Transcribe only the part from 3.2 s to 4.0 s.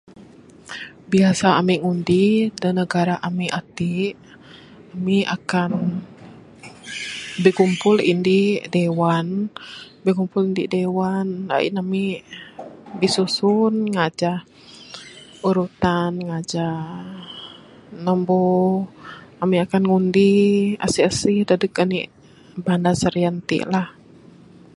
ami ati